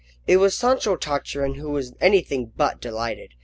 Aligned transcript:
It 0.25 0.37
was 0.37 0.57
Sancho 0.57 0.95
Tartarin 0.95 1.59
who 1.59 1.69
was 1.69 1.93
anything 2.01 2.53
but 2.57 2.81
delighted. 2.81 3.35